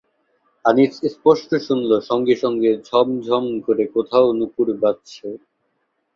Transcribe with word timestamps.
আনিস 0.65 0.93
স্পষ্ট 1.13 1.49
শুনল 1.65 1.91
সঙ্গে-সঙ্গে 2.09 2.71
ঝমঝম 2.87 3.45
করে 3.65 3.83
কোথাও 3.95 4.27
নুপুর 4.39 4.67
বাজছে। 4.81 5.27